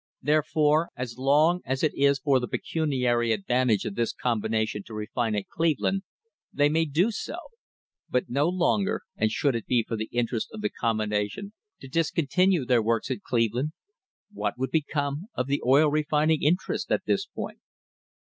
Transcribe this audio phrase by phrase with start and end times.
[0.23, 5.35] Therefore, so long as it is for the pecuniary advantage of this combination to refine
[5.35, 6.01] at Cleveland
[6.51, 7.35] they may do so,
[8.09, 12.65] but no longer, and should it be for the interest of the combination to discontinue
[12.65, 13.73] their works at Cleveland,
[14.31, 17.59] what would become of the oil refining interest at this point